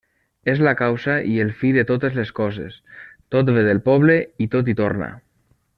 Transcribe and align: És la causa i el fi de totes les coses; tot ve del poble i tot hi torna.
És 0.53 0.61
la 0.67 0.71
causa 0.77 1.17
i 1.33 1.35
el 1.43 1.51
fi 1.59 1.71
de 1.75 1.83
totes 1.91 2.17
les 2.21 2.33
coses; 2.41 2.81
tot 3.37 3.55
ve 3.59 3.69
del 3.69 3.83
poble 3.91 4.17
i 4.47 4.49
tot 4.57 4.73
hi 4.73 4.77
torna. 4.81 5.17